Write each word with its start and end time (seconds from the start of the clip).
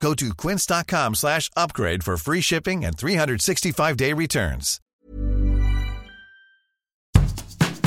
Go 0.00 0.14
to 0.14 0.34
quince.com 0.34 1.14
slash 1.14 1.50
upgrade 1.56 2.02
for 2.02 2.16
free 2.16 2.40
shipping 2.42 2.84
and 2.84 2.96
365-day 2.96 4.12
returns. 4.12 4.80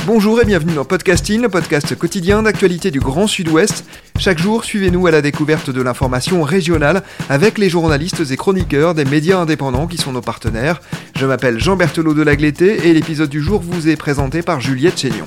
Bonjour 0.06 0.40
et 0.40 0.44
bienvenue 0.44 0.74
dans 0.74 0.84
Podcasting, 0.84 1.42
le 1.42 1.48
podcast 1.48 1.94
quotidien 1.94 2.42
d'actualité 2.42 2.90
du 2.90 2.98
Grand 3.00 3.26
Sud-Ouest. 3.26 3.84
Chaque 4.18 4.38
jour, 4.38 4.64
suivez-nous 4.64 5.06
à 5.06 5.10
la 5.12 5.22
découverte 5.22 5.70
de 5.70 5.80
l'information 5.82 6.42
régionale 6.42 7.02
avec 7.28 7.58
les 7.58 7.70
journalistes 7.70 8.22
et 8.30 8.36
chroniqueurs 8.36 8.94
des 8.94 9.04
médias 9.04 9.38
indépendants 9.38 9.86
qui 9.86 9.98
sont 9.98 10.12
nos 10.12 10.22
partenaires. 10.22 10.80
Je 11.16 11.26
m'appelle 11.26 11.60
Jean 11.60 11.76
Berthelot 11.76 12.14
de 12.14 12.22
Lagleté 12.22 12.88
et 12.88 12.92
l'épisode 12.92 13.30
du 13.30 13.40
jour 13.40 13.60
vous 13.60 13.88
est 13.88 13.96
présenté 13.96 14.42
par 14.42 14.60
Juliette 14.60 14.98
Chénion. 14.98 15.26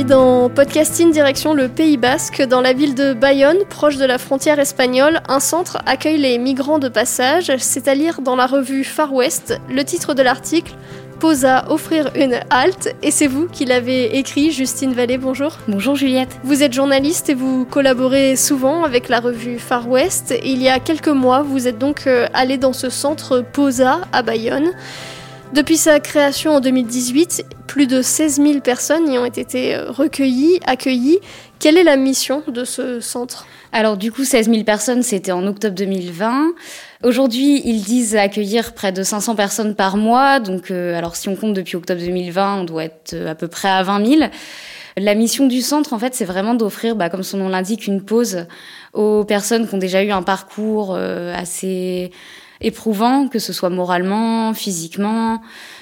Aujourd'hui 0.00 0.16
dans 0.16 0.48
Podcasting 0.48 1.12
direction 1.12 1.52
le 1.52 1.68
Pays 1.68 1.98
Basque, 1.98 2.40
dans 2.40 2.62
la 2.62 2.72
ville 2.72 2.94
de 2.94 3.12
Bayonne, 3.12 3.58
proche 3.68 3.98
de 3.98 4.06
la 4.06 4.16
frontière 4.16 4.58
espagnole, 4.58 5.20
un 5.28 5.40
centre 5.40 5.76
accueille 5.84 6.16
les 6.16 6.38
migrants 6.38 6.78
de 6.78 6.88
passage, 6.88 7.52
c'est 7.58 7.86
à 7.86 7.94
lire 7.94 8.22
dans 8.22 8.34
la 8.34 8.46
revue 8.46 8.82
Far 8.82 9.12
West. 9.12 9.60
Le 9.68 9.84
titre 9.84 10.14
de 10.14 10.22
l'article 10.22 10.72
Posa 11.18 11.66
offrir 11.68 12.10
une 12.14 12.40
halte 12.48 12.94
et 13.02 13.10
c'est 13.10 13.26
vous 13.26 13.46
qui 13.46 13.66
l'avez 13.66 14.16
écrit, 14.16 14.52
Justine 14.52 14.94
Vallée, 14.94 15.18
bonjour. 15.18 15.58
Bonjour 15.68 15.96
Juliette. 15.96 16.34
Vous 16.44 16.62
êtes 16.62 16.72
journaliste 16.72 17.28
et 17.28 17.34
vous 17.34 17.66
collaborez 17.66 18.36
souvent 18.36 18.84
avec 18.84 19.10
la 19.10 19.20
revue 19.20 19.58
Far 19.58 19.86
West. 19.86 20.34
il 20.42 20.62
y 20.62 20.68
a 20.70 20.78
quelques 20.78 21.08
mois, 21.08 21.42
vous 21.42 21.68
êtes 21.68 21.78
donc 21.78 22.06
euh, 22.06 22.26
allé 22.32 22.56
dans 22.56 22.72
ce 22.72 22.88
centre 22.88 23.44
Posa 23.52 24.00
à 24.12 24.22
Bayonne. 24.22 24.70
Depuis 25.52 25.78
sa 25.78 25.98
création 25.98 26.52
en 26.52 26.60
2018, 26.60 27.44
plus 27.66 27.88
de 27.88 28.02
16 28.02 28.40
000 28.40 28.60
personnes 28.60 29.12
y 29.12 29.18
ont 29.18 29.24
été 29.24 29.74
euh, 29.74 29.90
recueillies, 29.90 30.60
accueillies. 30.64 31.18
Quelle 31.58 31.76
est 31.76 31.82
la 31.82 31.96
mission 31.96 32.44
de 32.46 32.64
ce 32.64 33.00
centre? 33.00 33.46
Alors 33.72 33.96
du 33.96 34.12
coup, 34.12 34.22
16 34.22 34.48
000 34.48 34.62
personnes, 34.62 35.02
c'était 35.02 35.32
en 35.32 35.44
octobre 35.48 35.74
2020. 35.74 36.52
Aujourd'hui, 37.02 37.62
ils 37.64 37.82
disent 37.82 38.14
accueillir 38.14 38.74
près 38.74 38.92
de 38.92 39.02
500 39.02 39.34
personnes 39.34 39.74
par 39.74 39.96
mois. 39.96 40.38
Donc, 40.38 40.70
euh, 40.70 41.00
si 41.14 41.28
on 41.28 41.34
compte 41.34 41.54
depuis 41.54 41.76
octobre 41.76 42.00
2020, 42.00 42.60
on 42.60 42.64
doit 42.64 42.84
être 42.84 43.14
euh, 43.14 43.28
à 43.28 43.34
peu 43.34 43.48
près 43.48 43.68
à 43.68 43.82
20 43.82 44.06
000. 44.06 44.30
La 44.98 45.16
mission 45.16 45.48
du 45.48 45.62
centre, 45.62 45.92
en 45.92 45.98
fait, 45.98 46.14
c'est 46.14 46.24
vraiment 46.24 46.54
d'offrir, 46.54 46.94
bah, 46.94 47.10
comme 47.10 47.24
son 47.24 47.38
nom 47.38 47.48
l'indique, 47.48 47.88
une 47.88 48.04
pause 48.04 48.46
aux 48.92 49.24
personnes 49.24 49.66
qui 49.66 49.74
ont 49.74 49.78
déjà 49.78 50.04
eu 50.04 50.10
un 50.10 50.22
parcours 50.22 50.94
assez 50.94 52.10
éprouvant, 52.60 53.28
que 53.28 53.38
ce 53.38 53.52
soit 53.52 53.70
moralement, 53.70 54.54
physiquement. 54.54 55.40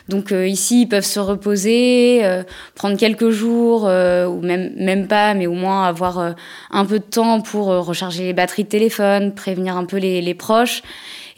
Donc 0.08 0.32
euh, 0.32 0.46
ici, 0.46 0.82
ils 0.82 0.86
peuvent 0.86 1.04
se 1.04 1.20
reposer, 1.20 2.20
euh, 2.24 2.42
prendre 2.74 2.96
quelques 2.96 3.30
jours, 3.30 3.86
euh, 3.86 4.26
ou 4.26 4.40
même, 4.40 4.72
même 4.76 5.06
pas, 5.06 5.34
mais 5.34 5.46
au 5.46 5.52
moins 5.52 5.84
avoir 5.84 6.34
un 6.70 6.84
peu 6.84 6.98
de 6.98 7.04
temps 7.04 7.40
pour 7.40 7.66
recharger 7.66 8.24
les 8.24 8.32
batteries 8.32 8.64
de 8.64 8.68
téléphone, 8.68 9.34
prévenir 9.34 9.76
un 9.76 9.84
peu 9.84 9.98
les, 9.98 10.20
les 10.22 10.34
proches 10.34 10.82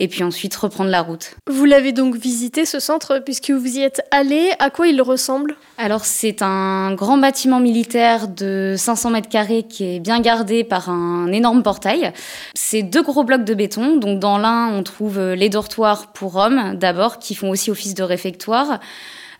et 0.00 0.08
puis 0.08 0.24
ensuite 0.24 0.56
reprendre 0.56 0.90
la 0.90 1.02
route. 1.02 1.36
Vous 1.46 1.66
l'avez 1.66 1.92
donc 1.92 2.16
visité 2.16 2.64
ce 2.64 2.80
centre 2.80 3.20
puisque 3.22 3.50
vous 3.50 3.76
y 3.76 3.82
êtes 3.82 4.02
allé. 4.10 4.50
À 4.58 4.70
quoi 4.70 4.88
il 4.88 5.00
ressemble? 5.02 5.56
Alors 5.76 6.06
c'est 6.06 6.40
un 6.40 6.94
grand 6.94 7.18
bâtiment 7.18 7.60
militaire 7.60 8.26
de 8.26 8.74
500 8.76 9.10
mètres 9.10 9.28
carrés 9.28 9.62
qui 9.62 9.84
est 9.84 10.00
bien 10.00 10.20
gardé 10.20 10.64
par 10.64 10.88
un 10.88 11.30
énorme 11.30 11.62
portail. 11.62 12.12
C'est 12.54 12.82
deux 12.82 13.02
gros 13.02 13.24
blocs 13.24 13.44
de 13.44 13.52
béton. 13.52 13.98
Donc 13.98 14.18
dans 14.18 14.38
l'un 14.38 14.72
on 14.72 14.82
trouve 14.82 15.20
les 15.20 15.50
dortoirs 15.50 16.12
pour 16.12 16.36
hommes 16.36 16.76
d'abord 16.76 17.18
qui 17.18 17.34
font 17.34 17.50
aussi 17.50 17.70
office 17.70 17.94
de 17.94 18.02
réfectoire. 18.02 18.59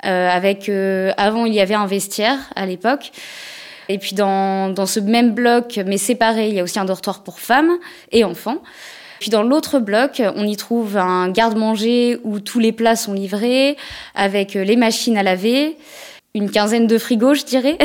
Euh, 0.07 0.31
avec 0.31 0.71
euh, 0.71 1.13
avant 1.19 1.45
il 1.45 1.53
y 1.53 1.61
avait 1.61 1.75
un 1.75 1.87
vestiaire 1.87 2.39
à 2.57 2.65
l'époque. 2.65 3.13
Et 3.91 3.99
puis 3.99 4.15
dans, 4.15 4.71
dans 4.71 4.87
ce 4.87 5.01
même 5.01 5.33
bloc, 5.33 5.79
mais 5.85 5.99
séparé, 5.99 6.49
il 6.49 6.55
y 6.55 6.61
a 6.61 6.63
aussi 6.63 6.79
un 6.79 6.85
dortoir 6.85 7.23
pour 7.23 7.41
femmes 7.41 7.73
et 8.13 8.25
enfants. 8.25 8.59
Puis 9.19 9.31
dans 9.31 9.43
l'autre 9.43 9.79
bloc, 9.79 10.23
on 10.37 10.47
y 10.47 10.57
trouve 10.57 10.97
un 10.97 11.29
garde-manger 11.29 12.19
où 12.25 12.41
tous 12.41 12.59
les 12.59 12.73
plats 12.73 12.97
sont 12.97 13.13
livrés, 13.13 13.77
avec 14.15 14.57
euh, 14.57 14.65
les 14.65 14.77
machines 14.77 15.19
à 15.19 15.23
laver, 15.23 15.77
une 16.35 16.51
quinzaine 16.51 16.87
de 16.87 16.99
frigos, 16.99 17.35
je 17.35 17.45
dirais, 17.45 17.77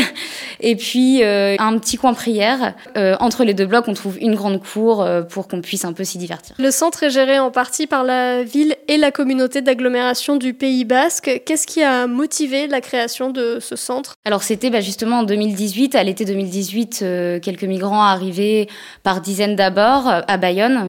et 0.59 0.75
puis 0.75 1.23
euh, 1.23 1.55
un 1.59 1.77
petit 1.79 1.97
coin 1.97 2.13
prière. 2.13 2.73
Euh, 2.95 3.15
entre 3.19 3.43
les 3.43 3.53
deux 3.53 3.65
blocs, 3.65 3.87
on 3.87 3.93
trouve 3.93 4.17
une 4.19 4.35
grande 4.35 4.61
cour 4.61 5.07
pour 5.29 5.47
qu'on 5.47 5.61
puisse 5.61 5.85
un 5.85 5.93
peu 5.93 6.03
s'y 6.03 6.17
divertir. 6.17 6.55
Le 6.59 6.71
centre 6.71 7.03
est 7.03 7.09
géré 7.09 7.39
en 7.39 7.51
partie 7.51 7.87
par 7.87 8.03
la 8.03 8.43
ville 8.43 8.75
et 8.87 8.97
la 8.97 9.11
communauté 9.11 9.61
d'agglomération 9.61 10.35
du 10.37 10.53
Pays 10.53 10.85
Basque. 10.85 11.41
Qu'est-ce 11.45 11.65
qui 11.67 11.81
a 11.81 12.07
motivé 12.07 12.67
la 12.67 12.81
création 12.81 13.31
de 13.31 13.59
ce 13.59 13.75
centre? 13.75 14.15
Alors 14.25 14.43
c'était 14.43 14.69
bah, 14.69 14.81
justement 14.81 15.19
en 15.19 15.23
2018, 15.23 15.95
à 15.95 16.03
l'été 16.03 16.25
2018, 16.25 17.05
quelques 17.41 17.63
migrants 17.63 18.03
arrivés 18.03 18.67
par 19.03 19.21
dizaines 19.21 19.55
d'abord 19.55 20.07
à 20.07 20.37
Bayonne 20.37 20.87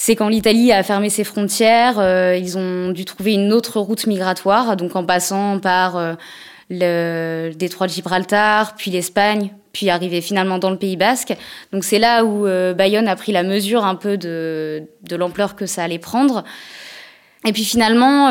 c'est 0.00 0.14
quand 0.14 0.28
l'Italie 0.28 0.70
a 0.70 0.84
fermé 0.84 1.10
ses 1.10 1.24
frontières, 1.24 1.98
euh, 1.98 2.36
ils 2.36 2.56
ont 2.56 2.92
dû 2.92 3.04
trouver 3.04 3.34
une 3.34 3.52
autre 3.52 3.80
route 3.80 4.06
migratoire, 4.06 4.76
donc 4.76 4.94
en 4.94 5.04
passant 5.04 5.58
par 5.58 5.96
euh, 5.96 6.14
le 6.70 7.52
détroit 7.54 7.86
de 7.86 7.92
Gibraltar, 7.92 8.74
puis 8.76 8.90
l'Espagne, 8.90 9.52
puis 9.72 9.90
arriver 9.90 10.20
finalement 10.20 10.58
dans 10.58 10.70
le 10.70 10.76
Pays 10.76 10.96
Basque. 10.96 11.34
Donc 11.72 11.84
c'est 11.84 11.98
là 11.98 12.24
où 12.24 12.46
euh, 12.46 12.74
Bayonne 12.74 13.08
a 13.08 13.16
pris 13.16 13.32
la 13.32 13.42
mesure 13.42 13.84
un 13.84 13.94
peu 13.94 14.16
de, 14.16 14.82
de 15.02 15.16
l'ampleur 15.16 15.56
que 15.56 15.66
ça 15.66 15.84
allait 15.84 15.98
prendre. 15.98 16.44
Et 17.46 17.52
puis 17.52 17.64
finalement, 17.64 18.30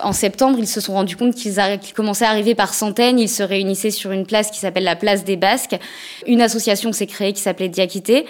en 0.00 0.12
septembre, 0.12 0.58
ils 0.58 0.66
se 0.66 0.80
sont 0.80 0.94
rendus 0.94 1.14
compte 1.14 1.34
qu'ils 1.34 1.54
commençaient 1.94 2.24
à 2.24 2.30
arriver 2.30 2.54
par 2.54 2.72
centaines. 2.72 3.18
Ils 3.18 3.28
se 3.28 3.42
réunissaient 3.42 3.90
sur 3.90 4.12
une 4.12 4.24
place 4.24 4.50
qui 4.50 4.58
s'appelle 4.58 4.84
la 4.84 4.96
place 4.96 5.24
des 5.24 5.36
Basques. 5.36 5.76
Une 6.26 6.40
association 6.40 6.90
s'est 6.92 7.06
créée 7.06 7.34
qui 7.34 7.42
s'appelait 7.42 7.68
Diakité. 7.68 8.24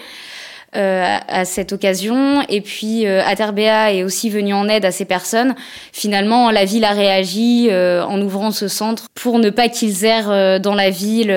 Euh, 0.73 1.17
à 1.27 1.43
cette 1.43 1.73
occasion. 1.73 2.43
Et 2.47 2.61
puis 2.61 3.05
euh, 3.05 3.21
Aterbea 3.25 3.91
est 3.91 4.05
aussi 4.05 4.29
venu 4.29 4.53
en 4.53 4.69
aide 4.69 4.85
à 4.85 4.91
ces 4.91 5.03
personnes. 5.03 5.53
Finalement, 5.91 6.49
la 6.49 6.63
ville 6.63 6.85
a 6.85 6.91
réagi 6.91 7.67
euh, 7.69 8.05
en 8.05 8.21
ouvrant 8.21 8.51
ce 8.51 8.69
centre 8.69 9.07
pour 9.13 9.39
ne 9.39 9.49
pas 9.49 9.67
qu'ils 9.67 10.05
errent 10.05 10.61
dans 10.61 10.73
la 10.73 10.89
ville 10.89 11.29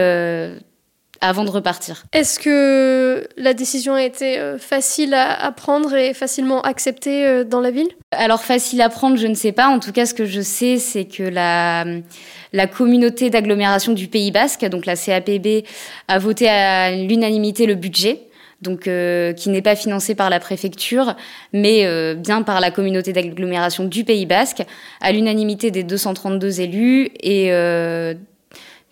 avant 1.20 1.42
de 1.42 1.50
repartir. 1.50 2.04
Est-ce 2.12 2.38
que 2.38 3.26
la 3.36 3.54
décision 3.54 3.94
a 3.94 4.04
été 4.04 4.38
facile 4.60 5.14
à, 5.14 5.50
prendre 5.50 5.92
et 5.94 6.14
facilement 6.14 6.62
acceptée 6.62 7.44
dans 7.44 7.60
la 7.60 7.72
ville? 7.72 7.88
Alors 8.12 8.44
facile 8.44 8.82
à 8.82 8.88
prendre, 8.88 9.16
je 9.16 9.26
ne 9.26 9.34
sais 9.34 9.50
pas. 9.50 9.66
En 9.66 9.80
tout 9.80 9.90
cas, 9.90 10.06
ce 10.06 10.14
que 10.14 10.26
je 10.26 10.42
sais, 10.42 10.78
c'est 10.78 11.06
que 11.06 11.24
la, 11.24 11.84
la 12.52 12.66
communauté 12.68 13.30
d'agglomération 13.30 13.94
du 13.94 14.06
Pays 14.06 14.30
Basque, 14.30 14.64
donc 14.66 14.86
la 14.86 14.94
CAPB, 14.94 15.64
a 16.06 16.20
voté 16.20 16.48
à 16.48 16.92
l'unanimité 16.92 17.66
le 17.66 17.74
budget 17.74 18.28
donc 18.62 18.88
euh, 18.88 19.32
qui 19.32 19.50
n'est 19.50 19.62
pas 19.62 19.76
financé 19.76 20.15
par 20.15 20.31
la 20.31 20.41
préfecture, 20.41 21.15
mais 21.53 21.84
euh, 21.84 22.15
bien 22.15 22.42
par 22.42 22.60
la 22.60 22.70
communauté 22.70 23.12
d'agglomération 23.12 23.84
du 23.84 24.04
Pays 24.04 24.26
Basque, 24.26 24.62
à 25.00 25.12
l'unanimité 25.12 25.70
des 25.70 25.82
232 25.82 26.60
élus. 26.60 27.10
Et 27.20 27.53
euh, 27.53 28.14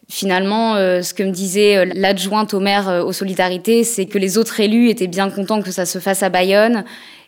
finalement, 0.08 0.74
ce 0.76 1.14
que 1.14 1.22
me 1.22 1.30
disait 1.30 1.86
l'adjointe 1.86 2.54
au 2.54 2.60
maire 2.60 3.02
aux 3.06 3.12
solidarités, 3.12 3.84
c'est 3.84 4.06
que 4.06 4.18
les 4.18 4.36
autres 4.36 4.60
élus 4.60 4.90
étaient 4.90 5.06
bien 5.06 5.30
contents 5.30 5.62
que 5.62 5.70
ça 5.70 5.86
se 5.86 5.98
fasse 5.98 6.22
à 6.22 6.28
Bayonne. 6.28 6.84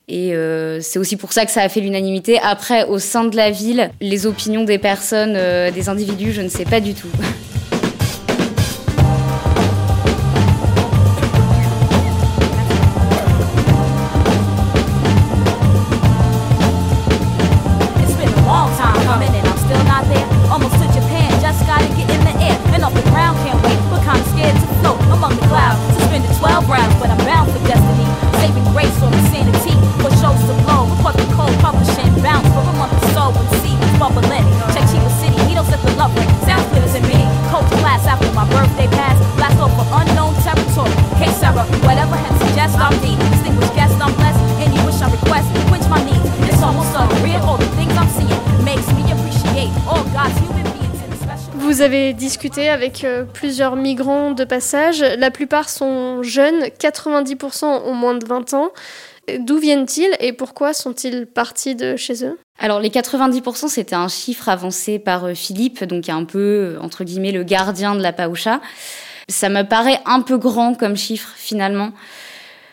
Et 0.07 0.35
c'est 0.83 0.99
aussi 0.99 1.17
pour 1.17 1.33
ça 1.33 1.47
que 1.47 1.51
ça 1.51 1.63
a 1.63 1.69
fait 1.71 1.81
l'unanimité. 1.81 2.39
Après, 2.43 2.85
au 2.85 2.99
sein 2.99 3.25
de 3.25 3.37
la 3.37 3.51
ville, 3.51 3.91
les 4.03 4.27
opinions 4.27 4.65
des 4.65 4.77
personnes, 4.77 5.33
des 5.73 5.89
individus, 5.89 6.33
je 6.33 6.43
ne 6.43 6.49
sais 6.49 6.67
pas 6.67 6.81
du 6.81 6.93
tout. 6.93 7.09
avez 51.95 52.13
discuté 52.13 52.69
avec 52.69 53.05
euh, 53.05 53.25
plusieurs 53.25 53.77
migrants 53.77 54.33
de 54.33 54.45
passage. 54.45 55.01
La 55.01 55.31
plupart 55.31 55.69
sont 55.69 56.23
jeunes, 56.23 56.65
90% 56.81 57.65
ont 57.65 57.95
moins 57.95 58.15
de 58.15 58.27
20 58.27 58.55
ans. 58.55 58.71
D'où 59.39 59.59
viennent-ils 59.59 60.11
et 60.21 60.33
pourquoi 60.33 60.75
sont-ils 60.75 61.27
partis 61.27 61.75
de 61.75 61.97
chez 61.97 62.25
eux? 62.25 62.39
Alors 62.59 62.81
les 62.81 62.91
90%, 62.91 63.69
c'était 63.69 63.95
un 63.95 64.09
chiffre 64.09 64.49
avancé 64.49 64.99
par 64.99 65.25
euh, 65.25 65.35
Philippe, 65.35 65.85
donc 65.85 66.09
un 66.09 66.25
peu, 66.25 66.77
entre 66.81 67.05
guillemets, 67.05 67.33
le 67.33 67.45
gardien 67.45 67.95
de 67.95 68.03
la 68.03 68.13
Paoucha. 68.13 68.61
Ça 69.29 69.49
me 69.49 69.63
paraît 69.63 70.01
un 70.05 70.21
peu 70.21 70.37
grand 70.37 70.75
comme 70.75 70.97
chiffre 70.97 71.33
finalement. 71.37 71.93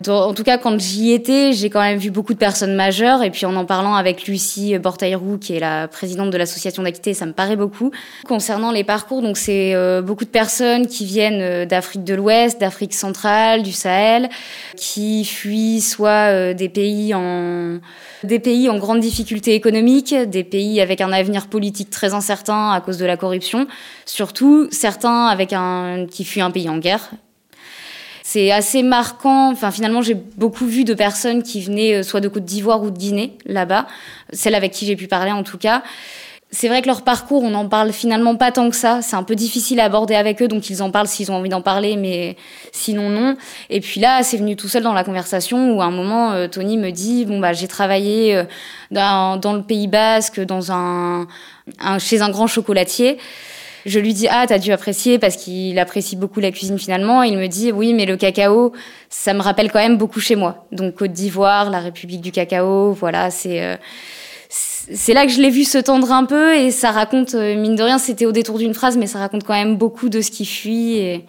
En 0.07 0.33
tout 0.33 0.44
cas, 0.44 0.57
quand 0.57 0.80
j'y 0.80 1.12
étais, 1.12 1.53
j'ai 1.53 1.69
quand 1.69 1.81
même 1.81 1.98
vu 1.98 2.12
beaucoup 2.12 2.33
de 2.33 2.39
personnes 2.39 2.75
majeures. 2.75 3.24
Et 3.24 3.30
puis 3.30 3.45
en 3.45 3.56
en 3.56 3.65
parlant 3.65 3.95
avec 3.95 4.27
Lucie 4.27 4.77
Bortaïrou, 4.80 5.38
qui 5.38 5.56
est 5.56 5.59
la 5.59 5.88
présidente 5.88 6.31
de 6.31 6.38
l'association 6.38 6.83
d'Aquité, 6.83 7.13
ça 7.13 7.25
me 7.25 7.33
paraît 7.33 7.56
beaucoup. 7.56 7.92
Concernant 8.27 8.71
les 8.71 8.83
parcours, 8.83 9.21
donc 9.21 9.38
c'est 9.38 9.75
euh, 9.75 10.01
beaucoup 10.01 10.25
de 10.25 10.30
personnes 10.30 10.88
qui 10.88 11.06
viennent 11.06 11.42
euh, 11.42 11.65
d'Afrique 11.65 12.03
de 12.03 12.13
l'Ouest, 12.13 12.59
d'Afrique 12.59 12.94
centrale, 12.94 13.63
du 13.63 13.71
Sahel, 13.71 14.30
qui 14.75 15.25
fuient 15.25 15.81
soit 15.81 16.31
euh, 16.31 16.54
des 16.54 16.69
pays 16.69 17.13
en 17.13 17.80
des 18.24 18.39
pays 18.39 18.69
en 18.69 18.77
grande 18.77 19.00
difficulté 19.00 19.56
économique, 19.56 20.13
des 20.13 20.44
pays 20.44 20.80
avec 20.80 21.01
un 21.01 21.12
avenir 21.12 21.47
politique 21.47 21.89
très 21.89 22.13
incertain 22.13 22.71
à 22.71 22.81
cause 22.81 22.97
de 22.97 23.06
la 23.06 23.18
corruption, 23.18 23.68
surtout 24.06 24.68
certains 24.71 25.25
avec 25.25 25.54
un 25.54 26.06
qui 26.09 26.24
fuient 26.24 26.42
un 26.42 26.51
pays 26.51 26.69
en 26.69 26.77
guerre 26.77 27.12
c'est 28.31 28.51
assez 28.51 28.81
marquant. 28.81 29.51
Enfin, 29.51 29.72
finalement, 29.72 30.01
j'ai 30.01 30.13
beaucoup 30.13 30.66
vu 30.66 30.86
de 30.86 30.94
personnes 30.94 31.44
qui 31.44 31.62
venaient 31.62 31.95
euh, 31.95 32.04
soit 32.04 32.22
de 32.22 32.30
Côte 32.30 32.45
d'Ivoire 32.45 32.81
ou 32.81 32.89
de 32.89 32.98
Guinée, 32.98 33.38
là-bas. 33.45 33.88
Celles 34.31 34.56
avec 34.56 34.72
qui 34.72 34.86
j'ai 34.86 34.95
pu 34.95 35.07
parler, 35.07 35.31
en 35.31 35.44
tout 35.44 35.57
cas. 35.57 35.83
C'est 36.50 36.69
vrai 36.69 36.81
que 36.81 36.88
leur 36.88 37.01
parcours, 37.01 37.44
on 37.44 37.50
n'en 37.50 37.68
parle 37.68 37.92
finalement 37.92 38.36
pas 38.38 38.51
tant 38.51 38.69
que 38.69 38.75
ça. 38.75 39.01
C'est 39.01 39.18
un 39.18 39.24
peu 39.24 39.36
difficile 39.36 39.81
à 39.81 39.86
aborder 39.86 40.16
avec 40.16 40.42
eux, 40.42 40.48
donc 40.48 40.69
ils 40.69 40.81
en 40.81 40.92
parlent 40.92 41.07
s'ils 41.07 41.30
ont 41.30 41.36
envie 41.36 41.50
d'en 41.50 41.62
parler, 41.62 41.98
mais 41.98 42.38
sinon 42.72 43.10
non. 43.10 43.36
Et 43.69 43.81
puis 43.81 44.00
là, 44.00 44.24
c'est 44.24 44.38
venu 44.38 44.56
tout 44.56 44.68
seul 44.69 44.83
dans 44.83 44.94
la 44.94 45.04
conversation 45.04 45.74
où 45.74 45.81
à 45.81 45.86
un 45.86 45.92
moment, 45.92 46.31
euh, 46.31 46.48
Tony 46.48 46.78
me 46.78 46.92
dit 46.92 47.25
bon 47.25 47.39
bah 47.39 47.54
j'ai 47.54 47.68
travaillé 47.68 48.36
euh, 48.36 48.44
dans, 48.92 49.54
le 49.54 49.62
Pays 49.62 49.88
Basque, 49.88 50.42
dans 50.42 50.72
un 50.72 51.28
chez 52.00 52.22
un 52.22 52.30
grand 52.30 52.48
chocolatier. 52.48 53.18
Je 53.86 54.00
lui 54.00 54.13
dis 54.13 54.28
ah 54.30 54.45
t'as 54.48 54.60
dû 54.60 54.72
apprécier 54.72 55.19
parce 55.19 55.36
qu'il 55.36 55.78
apprécie 55.80 56.16
beaucoup 56.16 56.39
la 56.39 56.51
cuisine 56.51 56.78
finalement. 56.78 57.24
il 57.24 57.38
me 57.38 57.48
dit 57.48 57.72
oui 57.72 57.94
mais 57.94 58.06
le 58.06 58.18
cacao 58.18 58.74
ça 59.10 59.33
me 59.33 59.42
rappelle 59.42 59.72
quand 59.72 59.80
même 59.80 59.98
beaucoup 59.98 60.19
chez 60.19 60.36
moi. 60.36 60.66
Donc 60.72 60.95
Côte 60.95 61.12
d'Ivoire, 61.12 61.69
la 61.69 61.80
République 61.80 62.22
du 62.22 62.31
cacao, 62.31 62.94
voilà 62.94 63.31
c'est 63.31 63.63
euh, 63.63 63.75
c'est 64.50 65.13
là 65.13 65.25
que 65.25 65.31
je 65.31 65.42
l'ai 65.42 65.50
vu 65.50 65.63
se 65.63 65.78
tendre 65.78 66.12
un 66.12 66.25
peu 66.25 66.56
et 66.56 66.72
ça 66.72 66.92
raconte 66.92 67.36
euh, 67.36 67.56
mine 67.56 67.75
de 67.75 67.83
rien 67.83 67.98
c'était 67.98 68.25
au 68.25 68.31
détour 68.31 68.57
d'une 68.57 68.74
phrase 68.74 68.98
mais 68.98 69.07
ça 69.07 69.19
raconte 69.19 69.44
quand 69.44 69.54
même 69.54 69.78
beaucoup 69.78 70.10
de 70.10 70.22
ce 70.22 70.31
qui 70.31 70.45
fuit 70.45 70.98
et 70.98 71.25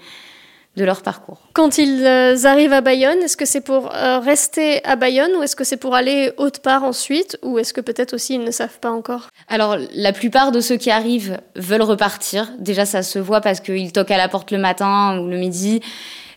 de 0.77 0.85
leur 0.85 1.03
parcours. 1.03 1.39
Quand 1.53 1.77
ils 1.77 2.05
euh, 2.07 2.45
arrivent 2.45 2.73
à 2.73 2.81
Bayonne, 2.81 3.19
est-ce 3.23 3.37
que 3.37 3.45
c'est 3.45 3.61
pour 3.61 3.95
euh, 3.95 4.19
rester 4.21 4.83
à 4.85 4.97
Bayonne 4.97 5.33
ou 5.39 5.43
est-ce 5.43 5.55
que 5.55 5.65
c'est 5.65 5.77
pour 5.77 5.95
aller 5.95 6.33
autre 6.39 6.63
part 6.63 6.83
ensuite 6.83 7.39
ou 7.43 7.59
est-ce 7.59 7.75
que 7.75 7.83
peut-être 7.83 8.15
aussi 8.15 8.37
ils 8.37 8.45
ne 8.45 8.51
savent 8.51 8.79
pas 8.81 8.91
encore? 8.91 9.29
Alors 9.49 9.77
la 9.95 10.13
plupart 10.13 10.51
de 10.51 10.61
ceux 10.61 10.77
qui 10.77 10.91
arrivent 10.91 11.39
veulent 11.57 11.83
repartir. 11.83 12.53
Déjà 12.59 12.87
ça 12.87 13.03
se 13.03 13.19
voit 13.19 13.43
parce 13.43 13.61
qu'ils 13.61 13.93
toquent 13.93 14.13
à 14.13 14.17
la 14.17 14.29
porte 14.29 14.51
le 14.51 14.59
matin 14.59 15.19
ou 15.19 15.29
le 15.29 15.37
midi. 15.37 15.83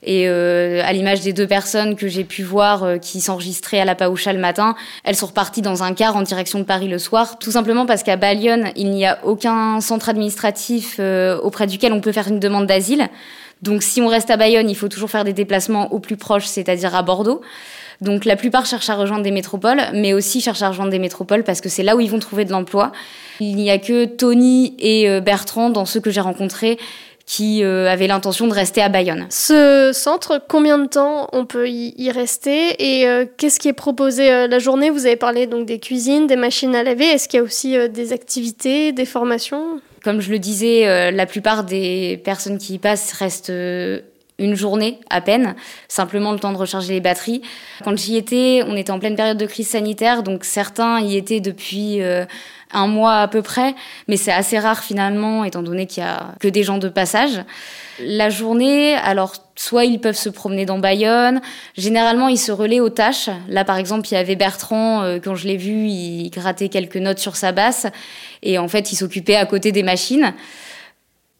Et 0.07 0.27
euh, 0.27 0.83
à 0.85 0.93
l'image 0.93 1.21
des 1.21 1.33
deux 1.33 1.47
personnes 1.47 1.95
que 1.95 2.07
j'ai 2.07 2.25
pu 2.25 2.43
voir 2.43 2.99
qui 2.99 3.21
s'enregistraient 3.21 3.79
à 3.79 3.85
la 3.85 3.95
Paoucha 3.95 4.33
le 4.33 4.39
matin, 4.39 4.75
elles 5.03 5.15
sont 5.15 5.25
reparties 5.25 5.63
dans 5.63 5.81
un 5.81 5.95
car 5.95 6.15
en 6.15 6.21
direction 6.21 6.59
de 6.59 6.63
Paris 6.63 6.87
le 6.87 6.99
soir, 6.99 7.39
tout 7.39 7.49
simplement 7.49 7.87
parce 7.87 8.03
qu'à 8.03 8.15
Bayonne, 8.15 8.69
il 8.75 8.91
n'y 8.91 9.07
a 9.07 9.17
aucun 9.23 9.81
centre 9.81 10.09
administratif 10.09 10.99
auprès 11.41 11.65
duquel 11.65 11.91
on 11.91 12.01
peut 12.01 12.11
faire 12.11 12.27
une 12.27 12.39
demande 12.39 12.67
d'asile. 12.67 13.09
Donc 13.65 13.81
si 13.81 13.99
on 13.99 14.07
reste 14.07 14.29
à 14.29 14.37
Bayonne, 14.37 14.69
il 14.69 14.75
faut 14.75 14.87
toujours 14.87 15.09
faire 15.09 15.23
des 15.23 15.33
déplacements 15.33 15.91
au 15.91 15.99
plus 15.99 16.17
proche, 16.17 16.45
c'est-à-dire 16.45 16.95
à 16.95 17.01
Bordeaux. 17.01 17.41
Donc 17.99 18.25
la 18.25 18.35
plupart 18.35 18.65
cherchent 18.65 18.89
à 18.89 18.95
rejoindre 18.95 19.23
des 19.23 19.31
métropoles, 19.31 19.81
mais 19.93 20.13
aussi 20.13 20.39
cherchent 20.39 20.61
à 20.61 20.69
rejoindre 20.69 20.91
des 20.91 20.99
métropoles 20.99 21.43
parce 21.43 21.61
que 21.61 21.69
c'est 21.69 21.83
là 21.83 21.95
où 21.95 21.99
ils 21.99 22.09
vont 22.09 22.19
trouver 22.19 22.45
de 22.45 22.51
l'emploi. 22.51 22.91
Il 23.39 23.55
n'y 23.55 23.71
a 23.71 23.79
que 23.79 24.05
Tony 24.05 24.75
et 24.79 25.09
euh, 25.09 25.19
Bertrand 25.19 25.69
dans 25.69 25.85
ceux 25.85 25.99
que 25.99 26.11
j'ai 26.11 26.21
rencontrés 26.21 26.77
qui 27.25 27.63
euh, 27.63 27.89
avaient 27.89 28.07
l'intention 28.07 28.47
de 28.47 28.53
rester 28.53 28.81
à 28.81 28.89
Bayonne. 28.89 29.25
Ce 29.29 29.91
centre, 29.93 30.41
combien 30.47 30.77
de 30.77 30.87
temps 30.87 31.27
on 31.33 31.45
peut 31.45 31.69
y 31.69 32.11
rester 32.11 32.75
et 32.79 33.07
euh, 33.07 33.25
qu'est-ce 33.37 33.59
qui 33.59 33.67
est 33.67 33.73
proposé 33.73 34.47
la 34.47 34.59
journée? 34.59 34.89
Vous 34.89 35.05
avez 35.05 35.15
parlé 35.15 35.47
donc 35.47 35.65
des 35.65 35.79
cuisines, 35.79 36.27
des 36.27 36.35
machines 36.35 36.75
à 36.75 36.83
laver. 36.83 37.05
Est-ce 37.05 37.27
qu'il 37.27 37.37
y 37.37 37.41
a 37.41 37.43
aussi 37.43 37.75
des 37.89 38.13
activités, 38.13 38.91
des 38.91 39.05
formations? 39.05 39.81
Comme 40.05 40.21
je 40.21 40.29
le 40.29 40.37
disais, 40.37 40.87
euh, 40.87 41.09
la 41.09 41.25
plupart 41.25 41.63
des 41.63 42.21
personnes 42.23 42.59
qui 42.59 42.75
y 42.75 42.77
passent 42.77 43.11
restent 43.13 43.49
euh, 43.49 44.01
une 44.37 44.55
journée 44.55 44.99
à 45.09 45.21
peine, 45.21 45.55
simplement 45.87 46.31
le 46.31 46.39
temps 46.39 46.51
de 46.51 46.57
recharger 46.57 46.93
les 46.93 46.99
batteries. 46.99 47.41
Quand 47.83 47.97
j'y 47.97 48.17
étais, 48.17 48.63
on 48.67 48.75
était 48.75 48.91
en 48.91 48.99
pleine 48.99 49.15
période 49.15 49.37
de 49.37 49.45
crise 49.45 49.69
sanitaire, 49.69 50.23
donc 50.23 50.43
certains 50.43 50.99
y 50.99 51.15
étaient 51.15 51.39
depuis 51.39 52.01
euh, 52.01 52.25
un 52.73 52.87
mois 52.87 53.21
à 53.21 53.27
peu 53.27 53.41
près, 53.41 53.75
mais 54.07 54.17
c'est 54.17 54.33
assez 54.33 54.59
rare 54.59 54.83
finalement, 54.83 55.45
étant 55.45 55.63
donné 55.63 55.87
qu'il 55.87 56.03
y 56.03 56.05
a 56.05 56.33
que 56.39 56.47
des 56.47 56.63
gens 56.63 56.77
de 56.77 56.89
passage. 56.89 57.43
La 57.99 58.29
journée, 58.29 58.95
alors 58.95 59.35
soit 59.55 59.85
ils 59.85 59.99
peuvent 60.01 60.17
se 60.17 60.27
promener 60.27 60.65
dans 60.65 60.79
Bayonne, 60.79 61.39
généralement 61.77 62.27
ils 62.27 62.37
se 62.37 62.51
relaient 62.51 62.81
aux 62.81 62.89
tâches. 62.89 63.29
Là 63.47 63.63
par 63.63 63.77
exemple, 63.77 64.07
il 64.11 64.15
y 64.15 64.17
avait 64.17 64.35
Bertrand, 64.35 65.03
euh, 65.03 65.19
quand 65.23 65.35
je 65.35 65.47
l'ai 65.47 65.57
vu, 65.57 65.87
il 65.87 66.29
grattait 66.29 66.67
quelques 66.67 66.97
notes 66.97 67.19
sur 67.19 67.37
sa 67.37 67.53
basse 67.53 67.87
et 68.43 68.57
en 68.57 68.67
fait 68.67 68.91
il 68.91 68.97
s'occupait 68.97 69.37
à 69.37 69.45
côté 69.45 69.71
des 69.71 69.83
machines. 69.83 70.33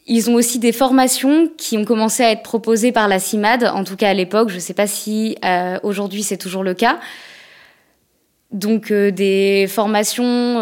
Ils 0.08 0.30
ont 0.30 0.36
aussi 0.36 0.60
des 0.60 0.72
formations 0.72 1.50
qui 1.58 1.78
ont 1.78 1.86
commencé 1.86 2.24
à 2.24 2.32
être 2.32 2.44
proposées 2.44 2.92
par 2.92 3.08
la 3.08 3.20
CIMAD, 3.20 3.64
en 3.64 3.84
tout 3.84 3.96
cas 3.96 4.10
à 4.10 4.14
l'époque, 4.14 4.50
je 4.50 4.56
ne 4.56 4.60
sais 4.60 4.76
pas 4.76 4.86
si 4.86 5.36
euh, 5.44 5.80
aujourd'hui 5.82 6.22
c'est 6.22 6.38
toujours 6.38 6.64
le 6.64 6.76
cas. 6.76 7.00
Donc 8.56 8.90
euh, 8.90 9.12
des 9.12 9.68
formations 9.70 10.60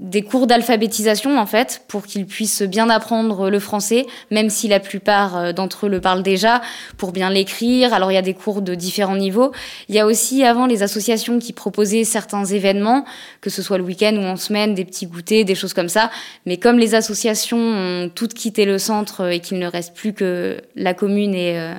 des 0.00 0.22
cours 0.22 0.46
d'alphabétisation 0.46 1.38
en 1.38 1.44
fait 1.44 1.82
pour 1.86 2.06
qu'ils 2.06 2.26
puissent 2.26 2.62
bien 2.62 2.88
apprendre 2.88 3.50
le 3.50 3.60
français, 3.60 4.06
même 4.30 4.48
si 4.48 4.66
la 4.66 4.80
plupart 4.80 5.36
euh, 5.36 5.52
d'entre 5.52 5.86
eux 5.86 5.88
le 5.90 6.00
parlent 6.00 6.22
déjà, 6.22 6.62
pour 6.96 7.12
bien 7.12 7.28
l'écrire. 7.28 7.92
Alors 7.92 8.10
il 8.10 8.14
y 8.14 8.18
a 8.18 8.22
des 8.22 8.32
cours 8.32 8.62
de 8.62 8.74
différents 8.74 9.16
niveaux. 9.16 9.52
Il 9.88 9.94
y 9.94 9.98
a 9.98 10.06
aussi 10.06 10.42
avant 10.42 10.66
les 10.66 10.82
associations 10.82 11.38
qui 11.38 11.52
proposaient 11.52 12.04
certains 12.04 12.46
événements, 12.46 13.04
que 13.42 13.50
ce 13.50 13.62
soit 13.62 13.76
le 13.76 13.84
week-end 13.84 14.16
ou 14.16 14.24
en 14.24 14.36
semaine, 14.36 14.74
des 14.74 14.86
petits 14.86 15.06
goûters, 15.06 15.44
des 15.44 15.54
choses 15.54 15.74
comme 15.74 15.90
ça. 15.90 16.10
Mais 16.46 16.56
comme 16.56 16.78
les 16.78 16.94
associations 16.94 17.58
ont 17.58 18.10
toutes 18.12 18.32
quitté 18.32 18.64
le 18.64 18.78
centre 18.78 19.30
et 19.30 19.40
qu'il 19.40 19.58
ne 19.58 19.66
reste 19.66 19.94
plus 19.94 20.14
que 20.14 20.62
la 20.76 20.94
commune 20.94 21.34
et, 21.34 21.58
euh, 21.58 21.74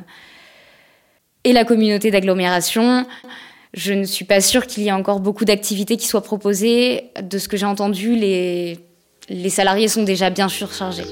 et 1.44 1.54
la 1.54 1.66
communauté 1.66 2.12
d'agglomération, 2.12 3.08
je 3.74 3.94
ne 3.94 4.04
suis 4.04 4.26
pas 4.26 4.42
sûre 4.42 4.68
qu'il 4.68 4.84
y 4.84 4.88
ait 4.88 4.92
encore 4.92 5.20
beaucoup 5.20 5.46
d'activités 5.46 5.98
qui 5.98 6.08
soient 6.08 6.24
proposées. 6.24 7.12
De 7.22 7.38
ce 7.38 7.48
que 7.48 7.56
j'ai 7.56 7.66
entendu, 7.66 8.16
les, 8.16 8.80
les 9.30 9.50
salariés 9.50 9.88
sont 9.88 10.04
déjà 10.04 10.30
bien 10.30 10.50
surchargés. 10.50 11.06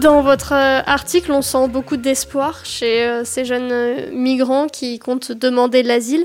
Dans 0.00 0.22
votre 0.22 0.52
euh, 0.52 0.80
article, 0.86 1.32
on 1.32 1.42
sent 1.42 1.66
beaucoup 1.68 1.96
d'espoir 1.96 2.64
chez 2.64 3.02
euh, 3.02 3.24
ces 3.24 3.44
jeunes 3.44 3.72
euh, 3.72 4.10
migrants 4.12 4.68
qui 4.68 5.00
comptent 5.00 5.32
demander 5.32 5.82
l'asile. 5.82 6.24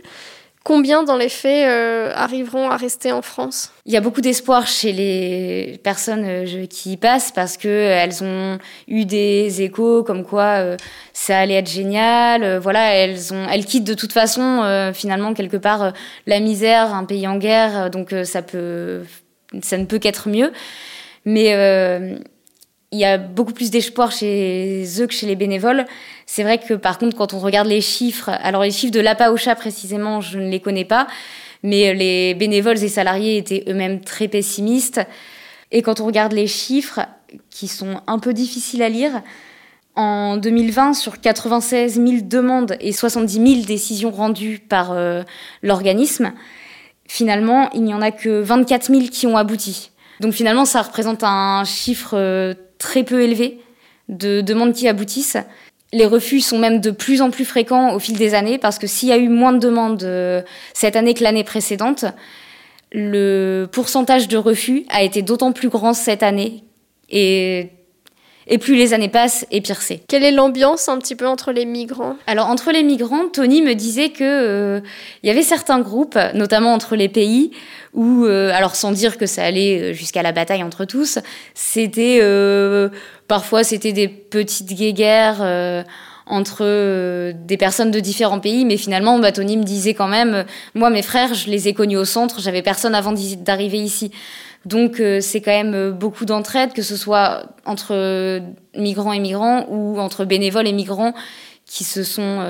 Combien, 0.64 1.04
dans 1.04 1.18
les 1.18 1.28
faits, 1.28 1.68
arriveront 2.16 2.70
à 2.70 2.78
rester 2.78 3.12
en 3.12 3.22
France? 3.22 3.74
Il 3.86 3.92
y 3.92 3.98
a 3.98 4.00
beaucoup 4.00 4.22
d'espoir 4.22 4.66
chez 4.66 4.94
les 4.94 5.78
personnes 5.84 6.46
qui 6.70 6.94
y 6.94 6.98
passent 6.98 7.34
parce 7.34 7.58
qu'elles 7.58 8.24
ont 8.24 8.60
eu 8.88 9.04
des 9.04 9.62
échos 9.62 10.04
comme 10.04 10.24
quoi 10.24 10.78
ça 11.12 11.40
allait 11.40 11.56
être 11.56 11.70
génial. 11.70 12.60
voilà, 12.60 12.94
elles, 12.94 13.66
quittent 13.66 13.84
de 13.84 13.94
toute 13.94 14.14
façon, 14.14 14.92
finalement, 14.94 15.34
quelque 15.34 15.58
part, 15.58 15.92
la 16.28 16.40
misère, 16.40 16.94
un 16.94 17.04
pays 17.04 17.28
en 17.28 17.36
guerre, 17.36 17.90
donc 17.90 18.16
ça, 18.24 18.40
ça 19.62 19.78
ne 19.78 19.84
peut 19.84 20.00
qu'être 20.00 20.30
mieux. 20.30 20.54
Mais 21.26 21.52
il 22.94 23.00
y 23.00 23.06
a 23.06 23.18
beaucoup 23.18 23.54
plus 23.54 23.72
d'espoir 23.72 24.12
chez 24.12 24.86
eux 25.00 25.08
que 25.08 25.14
chez 25.14 25.26
les 25.26 25.36
bénévoles. 25.36 25.86
C'est 26.28 26.44
vrai 26.44 26.60
que 26.60 26.76
par 26.76 27.00
contre, 27.00 27.18
quand 27.18 27.34
on 27.34 27.40
regarde 27.40 27.68
les 27.68 27.82
chiffres, 27.82 28.30
alors 28.30 28.62
les 28.62 28.70
chiffres 28.72 28.94
de 28.94 29.00
l'APAOCHA 29.00 29.56
précisément, 29.56 30.22
je 30.22 30.38
ne 30.38 30.48
les 30.48 30.60
connais 30.60 30.86
pas, 30.86 31.08
mais 31.64 31.96
les 31.96 32.36
bénévoles 32.36 32.82
et 32.84 32.88
salariés 32.88 33.38
étaient 33.38 33.64
eux-mêmes 33.68 34.02
très 34.02 34.28
pessimistes. 34.28 35.02
Et 35.72 35.82
quand 35.82 36.02
on 36.02 36.06
regarde 36.06 36.34
les 36.34 36.46
chiffres, 36.46 37.00
qui 37.50 37.68
sont 37.68 38.02
un 38.06 38.20
peu 38.20 38.32
difficiles 38.32 38.84
à 38.84 38.90
lire, 38.90 39.24
en 39.96 40.38
2020, 40.38 40.94
sur 40.94 41.20
96 41.20 41.96
000 41.96 42.22
demandes 42.24 42.78
et 42.80 42.92
70 42.92 43.34
000 43.34 43.66
décisions 43.66 44.12
rendues 44.12 44.60
par 44.60 44.92
euh, 44.92 45.24
l'organisme, 45.64 46.32
finalement, 47.08 47.72
il 47.72 47.84
n'y 47.84 47.94
en 47.96 48.04
a 48.04 48.12
que 48.12 48.42
24 48.42 48.92
000 48.92 49.06
qui 49.12 49.26
ont 49.26 49.36
abouti. 49.36 49.90
Donc 50.20 50.34
finalement, 50.34 50.66
ça 50.66 50.84
représente 50.84 51.24
un 51.24 51.64
chiffre 51.66 52.16
euh, 52.16 52.54
très 52.84 53.04
peu 53.04 53.22
élevé 53.24 53.60
de 54.10 54.42
demandes 54.42 54.74
qui 54.74 54.88
aboutissent. 54.88 55.38
Les 55.94 56.06
refus 56.06 56.42
sont 56.42 56.60
même 56.60 56.82
de 56.82 56.92
plus 56.92 57.22
en 57.22 57.32
plus 57.32 57.46
fréquents 57.46 57.96
au 57.96 58.00
fil 58.00 58.18
des 58.18 58.34
années 58.34 58.58
parce 58.58 58.78
que 58.78 58.88
s'il 58.88 59.10
y 59.10 59.14
a 59.14 59.18
eu 59.18 59.30
moins 59.30 59.54
de 59.54 59.60
demandes 59.60 60.04
euh, 60.04 60.42
cette 60.74 60.96
année 60.96 61.14
que 61.14 61.24
l'année 61.24 61.46
précédente, 61.46 62.06
le 62.92 63.68
pourcentage 63.72 64.28
de 64.28 64.38
refus 64.38 64.86
a 64.90 65.02
été 65.02 65.22
d'autant 65.22 65.54
plus 65.54 65.70
grand 65.70 65.94
cette 65.94 66.24
année. 66.24 66.64
Et 67.10 67.70
et 68.48 68.58
plus 68.58 68.76
les 68.76 68.94
années 68.94 69.10
passent, 69.10 69.46
et 69.52 69.62
pire 69.62 69.82
c'est. 69.82 70.02
Quelle 70.08 70.24
est 70.24 70.32
l'ambiance 70.32 70.90
un 70.90 70.98
petit 70.98 71.16
peu 71.16 71.28
entre 71.28 71.52
les 71.52 71.66
migrants? 71.66 72.16
Alors 72.28 72.50
entre 72.50 72.72
les 72.72 72.84
migrants, 72.84 73.28
Tony 73.32 73.62
me 73.62 73.74
disait 73.74 74.10
que 74.10 74.24
euh, 74.24 74.80
il 75.24 75.28
y 75.28 75.30
avait 75.30 75.44
certains 75.44 75.80
groupes, 75.80 76.18
notamment 76.34 76.74
entre 76.74 76.96
les 76.96 77.10
pays, 77.10 77.52
où, 77.94 78.26
euh, 78.26 78.52
alors 78.54 78.76
sans 78.76 78.92
dire 78.92 79.18
que 79.18 79.26
ça 79.26 79.44
allait 79.44 79.80
euh, 79.80 79.94
jusqu'à 79.94 80.24
la 80.24 80.32
bataille 80.32 80.64
entre 80.64 80.86
tous, 80.86 81.20
c'était 81.54 82.22
parfois 83.28 83.64
c'était 83.64 83.94
des 83.94 84.08
petites 84.08 84.74
guéguerres 84.74 85.86
entre 86.26 87.32
des 87.32 87.58
personnes 87.58 87.92
de 87.92 88.00
différents 88.00 88.40
pays, 88.40 88.66
mais 88.66 88.78
finalement, 88.78 89.20
bah, 89.20 89.32
me 89.38 89.64
disait 89.64 89.94
quand 89.94 90.08
même, 90.08 90.46
moi 90.74 90.90
mes 90.90 91.02
frères, 91.02 91.34
je 91.34 91.50
les 91.50 91.68
ai 91.68 91.74
connus 91.74 91.98
au 91.98 92.06
centre, 92.06 92.40
j'avais 92.40 92.62
personne 92.62 92.96
avant 92.96 93.14
d'arriver 93.14 93.80
ici. 93.80 94.12
Donc 94.66 95.00
euh, 95.00 95.20
c'est 95.20 95.42
quand 95.42 95.52
même 95.52 95.74
euh, 95.74 95.92
beaucoup 95.92 96.26
d'entraide, 96.26 96.74
que 96.74 96.82
ce 96.82 96.96
soit 96.96 97.46
entre 97.66 97.94
euh, 97.94 98.40
migrants 98.76 99.14
et 99.14 99.20
migrants 99.20 99.66
ou 99.70 100.00
entre 100.00 100.26
bénévoles 100.26 100.68
et 100.68 100.74
migrants 100.74 101.14
qui 101.66 101.84
se 101.84 102.04
sont 102.04 102.46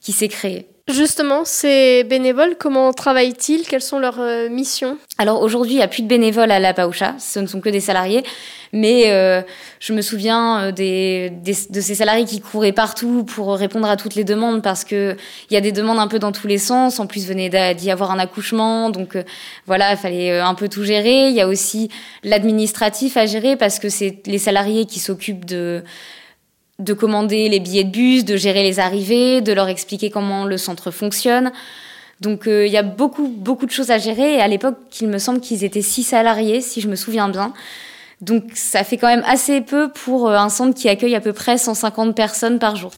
qui 0.00 0.12
s'est 0.12 0.28
créé. 0.28 0.66
Justement, 0.92 1.46
ces 1.46 2.04
bénévoles, 2.04 2.56
comment 2.58 2.92
travaillent-ils? 2.92 3.62
Quelles 3.66 3.80
sont 3.80 3.98
leurs 3.98 4.20
euh, 4.20 4.50
missions? 4.50 4.98
Alors 5.16 5.40
aujourd'hui, 5.40 5.72
il 5.72 5.76
n'y 5.76 5.82
a 5.82 5.88
plus 5.88 6.02
de 6.02 6.08
bénévoles 6.08 6.50
à 6.50 6.60
la 6.60 6.74
Paucha, 6.74 7.14
ce 7.18 7.38
ne 7.38 7.46
sont 7.46 7.62
que 7.62 7.70
des 7.70 7.80
salariés. 7.80 8.22
Mais 8.74 9.04
euh, 9.10 9.40
je 9.80 9.94
me 9.94 10.02
souviens 10.02 10.64
euh, 10.64 10.72
des, 10.72 11.30
de 11.30 11.80
ces 11.80 11.94
salariés 11.94 12.26
qui 12.26 12.42
couraient 12.42 12.72
partout 12.72 13.24
pour 13.24 13.54
répondre 13.54 13.88
à 13.88 13.96
toutes 13.96 14.14
les 14.14 14.24
demandes 14.24 14.62
parce 14.62 14.84
qu'il 14.84 15.16
y 15.50 15.56
a 15.56 15.62
des 15.62 15.72
demandes 15.72 15.98
un 15.98 16.06
peu 16.06 16.18
dans 16.18 16.32
tous 16.32 16.48
les 16.48 16.58
sens. 16.58 17.00
En 17.00 17.06
plus, 17.06 17.26
venait 17.26 17.74
d'y 17.74 17.90
avoir 17.90 18.10
un 18.10 18.18
accouchement, 18.18 18.90
donc 18.90 19.16
voilà, 19.66 19.92
il 19.92 19.96
fallait 19.96 20.38
un 20.38 20.54
peu 20.54 20.68
tout 20.68 20.84
gérer. 20.84 21.28
Il 21.28 21.34
y 21.34 21.40
a 21.40 21.48
aussi 21.48 21.88
l'administratif 22.24 23.16
à 23.16 23.24
gérer 23.24 23.56
parce 23.56 23.78
que 23.78 23.88
c'est 23.88 24.18
les 24.26 24.38
salariés 24.38 24.84
qui 24.84 25.00
s'occupent 25.00 25.46
de 25.46 25.82
de 26.78 26.92
commander 26.92 27.48
les 27.48 27.60
billets 27.60 27.84
de 27.84 27.90
bus, 27.90 28.24
de 28.24 28.36
gérer 28.36 28.62
les 28.62 28.80
arrivées, 28.80 29.40
de 29.40 29.52
leur 29.52 29.68
expliquer 29.68 30.10
comment 30.10 30.44
le 30.44 30.58
centre 30.58 30.90
fonctionne. 30.90 31.52
Donc 32.20 32.46
euh, 32.46 32.66
il 32.66 32.72
y 32.72 32.76
a 32.76 32.82
beaucoup, 32.82 33.28
beaucoup 33.28 33.66
de 33.66 33.70
choses 33.70 33.90
à 33.90 33.98
gérer. 33.98 34.34
Et 34.34 34.40
à 34.40 34.48
l'époque, 34.48 34.78
il 35.00 35.08
me 35.08 35.18
semble 35.18 35.40
qu'ils 35.40 35.64
étaient 35.64 35.82
six 35.82 36.02
salariés, 36.02 36.60
si 36.60 36.80
je 36.80 36.88
me 36.88 36.96
souviens 36.96 37.28
bien. 37.28 37.52
Donc 38.20 38.44
ça 38.54 38.84
fait 38.84 38.96
quand 38.96 39.08
même 39.08 39.24
assez 39.26 39.60
peu 39.60 39.90
pour 39.90 40.28
euh, 40.28 40.36
un 40.36 40.48
centre 40.48 40.74
qui 40.74 40.88
accueille 40.88 41.14
à 41.14 41.20
peu 41.20 41.32
près 41.32 41.58
150 41.58 42.14
personnes 42.14 42.58
par 42.58 42.76
jour. 42.76 42.92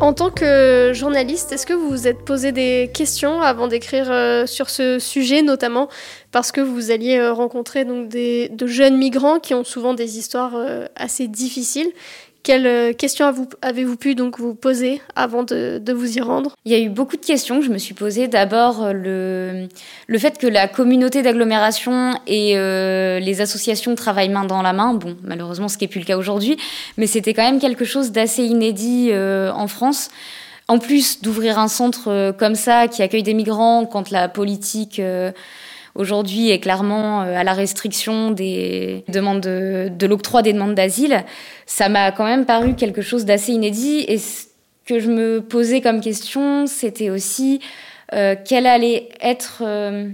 En 0.00 0.12
tant 0.12 0.30
que 0.30 0.92
journaliste, 0.94 1.50
est-ce 1.50 1.66
que 1.66 1.72
vous 1.72 1.88
vous 1.88 2.06
êtes 2.06 2.24
posé 2.24 2.52
des 2.52 2.88
questions 2.94 3.42
avant 3.42 3.66
d'écrire 3.66 4.12
euh, 4.12 4.46
sur 4.46 4.70
ce 4.70 5.00
sujet, 5.00 5.42
notamment? 5.42 5.88
Parce 6.30 6.52
que 6.52 6.60
vous 6.60 6.92
alliez 6.92 7.18
euh, 7.18 7.32
rencontrer 7.32 7.84
de 7.84 8.66
jeunes 8.66 8.96
migrants 8.96 9.40
qui 9.40 9.54
ont 9.54 9.64
souvent 9.64 9.94
des 9.94 10.16
histoires 10.16 10.54
euh, 10.54 10.86
assez 10.94 11.26
difficiles 11.26 11.90
quelles 12.48 12.66
euh, 12.66 12.92
questions 12.94 13.46
avez-vous 13.60 13.96
pu 13.96 14.14
donc 14.14 14.38
vous 14.38 14.54
poser 14.54 15.02
avant 15.14 15.42
de, 15.42 15.92
vous 15.92 16.16
y 16.16 16.22
rendre? 16.22 16.56
Il 16.64 16.72
y 16.72 16.74
a 16.74 16.78
eu 16.78 16.88
beaucoup 16.88 17.18
de 17.18 17.24
questions 17.24 17.58
que 17.58 17.66
je 17.66 17.70
me 17.70 17.76
suis 17.76 17.92
posées. 17.92 18.26
D'abord, 18.26 18.84
euh, 18.84 18.92
le, 18.94 19.68
le 20.06 20.18
fait 20.18 20.38
que 20.38 20.46
la 20.46 20.66
communauté 20.66 21.20
d'agglomération 21.20 22.14
et 22.26 22.56
euh, 22.56 23.20
les 23.20 23.42
associations 23.42 23.94
travaillent 23.94 24.30
main 24.30 24.44
dans 24.44 24.62
la 24.62 24.72
main. 24.72 24.94
Bon, 24.94 25.14
malheureusement, 25.24 25.68
ce 25.68 25.76
qui 25.76 25.84
n'est 25.84 25.88
plus 25.88 26.00
le 26.00 26.06
cas 26.06 26.16
aujourd'hui, 26.16 26.56
mais 26.96 27.06
c'était 27.06 27.34
quand 27.34 27.42
même 27.42 27.60
quelque 27.60 27.84
chose 27.84 28.12
d'assez 28.12 28.44
inédit 28.44 29.12
en 29.12 29.68
France. 29.68 30.08
En 30.68 30.78
plus 30.78 31.20
d'ouvrir 31.20 31.58
un 31.58 31.68
centre 31.68 32.32
comme 32.38 32.54
ça 32.54 32.88
qui 32.88 33.02
accueille 33.02 33.22
des 33.22 33.34
migrants 33.34 33.84
quand 33.84 34.10
la 34.10 34.28
politique 34.28 35.02
aujourd'hui 35.98 36.50
est 36.50 36.60
clairement 36.60 37.22
euh, 37.22 37.36
à 37.36 37.44
la 37.44 37.52
restriction 37.52 38.30
des 38.30 39.04
demandes 39.08 39.40
de, 39.42 40.06
l'octroi 40.06 40.40
des 40.40 40.54
demandes 40.54 40.74
d'asile, 40.74 41.24
ça 41.66 41.90
m'a 41.90 42.12
quand 42.12 42.24
même 42.24 42.46
paru 42.46 42.74
quelque 42.74 43.02
chose 43.02 43.26
d'assez 43.26 43.52
inédit. 43.52 44.04
Et 44.08 44.16
ce 44.16 44.46
que 44.86 45.00
je 45.00 45.10
me 45.10 45.42
posais 45.42 45.82
comme 45.82 46.00
question, 46.00 46.66
c'était 46.66 47.10
aussi 47.10 47.60
euh, 48.14 48.36
quel 48.42 48.66
allait 48.66 49.08
être 49.20 49.62
euh, 49.62 50.08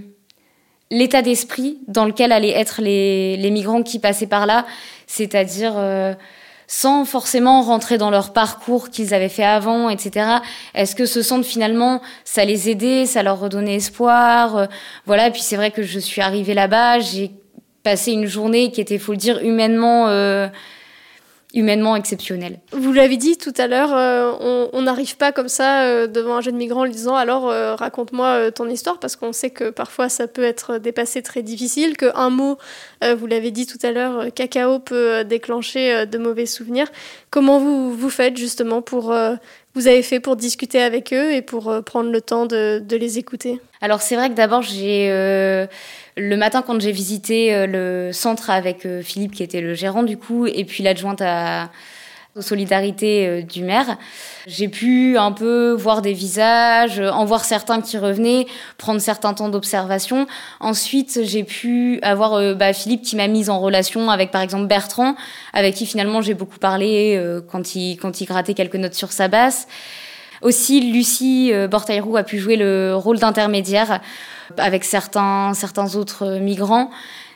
l'état 0.91 1.21
d'esprit 1.21 1.77
dans 1.87 2.05
lequel 2.05 2.31
allaient 2.31 2.49
être 2.49 2.81
les, 2.81 3.37
les, 3.37 3.51
migrants 3.51 3.83
qui 3.83 3.99
passaient 3.99 4.27
par 4.27 4.45
là, 4.47 4.65
c'est-à-dire 5.07 5.75
sans 6.67 7.05
forcément 7.05 7.61
rentrer 7.61 7.97
dans 7.97 8.09
leur 8.09 8.33
parcours 8.33 8.89
qu'ils 8.89 9.13
avaient 9.13 9.29
fait 9.29 9.43
avant, 9.43 9.89
etc. 9.89 10.27
Est-ce 10.73 10.95
que 10.95 11.05
ce 11.05 11.21
centre 11.21 11.45
finalement, 11.45 12.01
ça 12.23 12.45
les 12.45 12.69
aidait, 12.69 13.05
ça 13.05 13.23
leur 13.23 13.39
redonnait 13.39 13.75
espoir 13.75 14.57
euh, 14.57 14.65
Voilà, 15.05 15.27
et 15.27 15.31
puis 15.31 15.41
c'est 15.41 15.55
vrai 15.55 15.71
que 15.71 15.83
je 15.83 15.99
suis 15.99 16.21
arrivée 16.21 16.53
là-bas, 16.53 16.99
j'ai 16.99 17.31
passé 17.83 18.11
une 18.11 18.25
journée 18.25 18.71
qui 18.71 18.81
était, 18.81 18.97
faut 18.97 19.11
le 19.11 19.17
dire, 19.17 19.39
humainement 19.43 20.07
euh, 20.07 20.47
humainement 21.55 21.95
exceptionnel. 21.95 22.59
Vous 22.73 22.91
l'avez 22.91 23.15
dit 23.15 23.37
tout 23.37 23.53
à 23.57 23.67
l'heure, 23.67 23.95
euh, 23.95 24.67
on 24.73 24.81
n'arrive 24.81 25.15
pas 25.15 25.31
comme 25.31 25.47
ça 25.47 25.83
euh, 25.83 26.05
devant 26.05 26.35
un 26.35 26.41
jeune 26.41 26.57
migrant 26.57 26.81
en 26.81 26.83
lui 26.83 26.91
disant 26.91 27.15
alors 27.15 27.49
euh, 27.49 27.75
raconte-moi 27.75 28.51
ton 28.51 28.69
histoire 28.69 28.99
parce 28.99 29.15
qu'on 29.15 29.31
sait 29.31 29.49
que 29.49 29.69
parfois 29.69 30.09
ça 30.09 30.27
peut 30.27 30.43
être 30.43 30.77
dépassé 30.77 31.21
très 31.21 31.41
difficile, 31.41 31.95
que 31.95 32.11
un 32.15 32.29
mot, 32.29 32.57
vous 33.01 33.27
l'avez 33.27 33.51
dit 33.51 33.65
tout 33.65 33.77
à 33.83 33.91
l'heure, 33.91 34.25
cacao 34.33 34.79
peut 34.79 35.23
déclencher 35.23 36.05
de 36.05 36.17
mauvais 36.17 36.45
souvenirs. 36.45 36.91
Comment 37.29 37.59
vous 37.59 37.93
vous 37.93 38.09
faites 38.09 38.35
justement 38.35 38.81
pour 38.81 39.15
vous 39.75 39.87
avez 39.87 40.01
fait 40.01 40.19
pour 40.19 40.35
discuter 40.35 40.81
avec 40.81 41.13
eux 41.13 41.33
et 41.33 41.41
pour 41.41 41.71
prendre 41.85 42.09
le 42.09 42.21
temps 42.21 42.45
de, 42.45 42.83
les 42.89 43.19
écouter 43.19 43.59
Alors 43.81 44.01
c'est 44.01 44.15
vrai 44.15 44.29
que 44.29 44.35
d'abord 44.35 44.61
j'ai 44.61 45.09
le 46.17 46.37
matin, 46.37 46.61
quand 46.61 46.79
j'ai 46.79 46.91
visité 46.91 47.53
euh, 47.53 47.67
le 47.67 48.13
centre 48.13 48.49
avec 48.49 48.85
euh, 48.85 49.01
Philippe, 49.01 49.33
qui 49.33 49.43
était 49.43 49.61
le 49.61 49.73
gérant 49.73 50.03
du 50.03 50.17
coup, 50.17 50.45
et 50.47 50.63
puis 50.63 50.83
l'adjointe 50.83 51.21
à 51.21 51.69
aux 52.35 52.41
solidarités 52.41 53.27
euh, 53.27 53.41
du 53.41 53.63
maire. 53.63 53.97
J'ai 54.45 54.67
pu 54.67 55.17
un 55.17 55.31
peu 55.31 55.71
voir 55.71 56.01
des 56.01 56.11
visages, 56.11 56.99
en 56.99 57.23
voir 57.23 57.45
certains 57.45 57.81
qui 57.81 57.97
revenaient, 57.97 58.45
prendre 58.77 58.99
certains 58.99 59.33
temps 59.33 59.47
d'observation. 59.47 60.27
Ensuite, 60.59 61.21
j'ai 61.23 61.45
pu 61.45 61.99
avoir 62.01 62.55
bah, 62.55 62.73
Philippe 62.73 63.03
qui 63.03 63.15
m'a 63.15 63.27
mise 63.27 63.49
en 63.49 63.59
relation 63.59 64.09
avec 64.09 64.31
par 64.31 64.41
exemple 64.41 64.67
Bertrand, 64.67 65.15
avec 65.53 65.75
qui 65.75 65.85
finalement 65.85 66.21
j'ai 66.21 66.33
beaucoup 66.33 66.59
parlé 66.59 67.19
quand, 67.49 67.75
il, 67.75 67.95
quand 67.95 68.19
il 68.19 68.25
grattait 68.25 68.53
quelques 68.53 68.75
notes 68.75 68.93
sur 68.93 69.11
sa 69.11 69.27
basse. 69.27 69.67
Aussi, 70.41 70.91
Lucie 70.91 71.51
Bortaïrou 71.71 72.17
a 72.17 72.23
pu 72.23 72.37
jouer 72.37 72.57
le 72.57 72.95
rôle 72.95 73.17
d'intermédiaire 73.17 74.01
avec 74.57 74.83
certains, 74.83 75.53
certains 75.53 75.95
autres 75.95 76.37
migrants. 76.39 76.91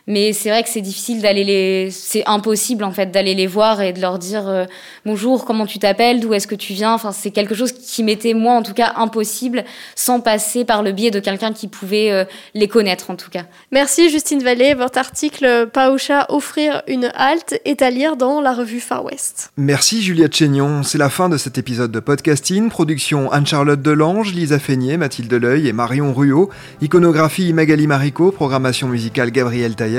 Mais 0.10 0.34
c'est 0.34 0.50
vrai 0.50 0.64
que 0.64 0.70
c'est 0.70 0.82
difficile 0.82 1.22
d'aller 1.22 1.44
les, 1.44 1.92
c'est 1.92 2.24
impossible 2.26 2.84
en 2.84 2.92
fait 2.92 3.12
d'aller 3.12 3.36
les 3.36 3.46
voir 3.46 3.80
et 3.80 3.94
de 3.94 4.02
leur 4.02 4.18
dire 4.18 4.48
euh, 4.48 4.66
bonjour, 5.06 5.46
comment 5.46 5.68
tu 5.68 5.78
t'appelles, 5.78 6.20
d'où 6.20 6.34
est-ce 6.34 6.48
que 6.48 6.56
tu 6.56 6.74
viens. 6.74 6.94
Enfin, 6.94 7.12
c'est 7.12 7.30
quelque 7.30 7.54
chose 7.54 7.72
qui 7.72 8.02
m'était 8.02 8.34
moi 8.34 8.56
en 8.56 8.64
tout 8.64 8.74
cas 8.74 8.94
impossible 8.96 9.64
sans 9.96 10.20
passer 10.20 10.66
par 10.66 10.82
le 10.82 10.94
biais 10.94 11.12
de 11.12 11.20
quelqu'un 11.20 11.54
qui 11.54 11.68
pouvait 11.68 12.10
euh, 12.12 12.26
les 12.56 12.68
connaître 12.68 13.12
en 13.12 13.16
tout 13.16 13.30
cas. 13.30 13.44
Merci 13.72 14.10
Justine 14.10 14.42
Vallée. 14.42 14.74
Votre 14.74 14.98
article 14.98 15.70
Paoucha 15.72 16.26
offrir 16.30 16.82
une 16.88 17.12
halte 17.14 17.62
est 17.64 17.84
à 17.84 17.92
lire 17.92 18.18
dans 18.18 18.42
la 18.42 18.54
revue 18.54 18.80
Far 18.80 19.06
West. 19.06 19.52
Merci 19.58 20.02
Juliette 20.02 20.36
Chénion. 20.36 20.82
C'est 20.82 20.98
la 20.98 21.12
fin 21.12 21.30
de 21.30 21.38
cet 21.38 21.60
épisode 21.60 21.92
de 21.92 22.00
podcasting. 22.00 22.70
Production 22.70 23.32
Anne-Charlotte 23.32 23.84
Delange, 23.84 24.34
Lisa 24.34 24.58
Feignet, 24.58 24.98
Mathilde 24.98 25.32
Leuil 25.32 25.68
et 25.68 25.74
Marion 25.74 26.16
Ruot. 26.16 26.50
Iconographie 26.82 27.54
Magali 27.54 27.86
Marico. 27.86 28.32
Programmation 28.32 28.88
musicale 28.88 29.30
Gabriel 29.30 29.76
Taillet. 29.76 29.99